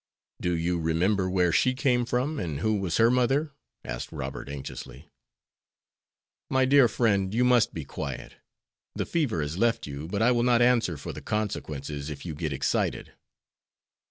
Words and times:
"Do 0.41 0.53
you 0.55 0.79
remember 0.79 1.29
where 1.29 1.51
she 1.51 1.75
came 1.75 2.05
from, 2.07 2.39
and 2.39 2.61
who 2.61 2.73
was 2.73 2.97
her 2.97 3.11
mother?" 3.11 3.51
asked 3.85 4.11
Robert, 4.11 4.49
anxiously. 4.49 5.07
"My 6.49 6.65
dear 6.65 6.87
friend, 6.87 7.31
you 7.35 7.43
must 7.43 7.71
be 7.71 7.85
quiet. 7.85 8.37
The 8.95 9.05
fever 9.05 9.41
has 9.43 9.59
left 9.59 9.85
you, 9.85 10.07
but 10.07 10.23
I 10.23 10.31
will 10.31 10.41
not 10.41 10.59
answer 10.63 10.97
for 10.97 11.13
the 11.13 11.21
consequences 11.21 12.09
if 12.09 12.25
you 12.25 12.33
get 12.33 12.51
excited." 12.51 13.13